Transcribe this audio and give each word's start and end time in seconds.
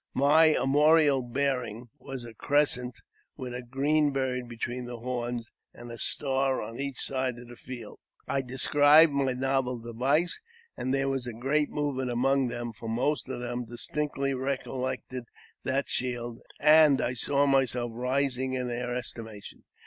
My" 0.15 0.55
armorial 0.57 1.21
bearing" 1.21 1.89
was 1.99 2.25
a 2.25 2.33
crescent, 2.33 2.95
with 3.37 3.53
a 3.53 3.61
green 3.61 4.11
bird 4.11 4.49
between 4.49 4.85
the 4.85 4.97
horns, 4.97 5.51
and 5.75 5.91
a 5.91 5.99
star 5.99 6.59
on 6.59 6.79
each 6.79 6.99
side 6.99 7.35
the 7.35 7.55
field. 7.55 7.99
I 8.27 8.41
described 8.41 9.13
my 9.13 9.33
novel 9.33 9.77
device, 9.77 10.41
and 10.75 10.91
their 10.91 11.07
was 11.07 11.27
a 11.27 11.33
great 11.33 11.69
movement 11.69 12.09
among 12.09 12.47
them, 12.47 12.73
for 12.73 12.89
most 12.89 13.29
of 13.29 13.41
them 13.41 13.65
distinctly 13.65 14.33
recollected 14.33 15.25
that 15.65 15.87
shield, 15.87 16.39
and 16.59 16.99
I 16.99 17.13
saw 17.13 17.45
myself 17.45 17.91
rising 17.93 18.53
in 18.55 18.67
their 18.67 18.95
estimation. 18.95 19.65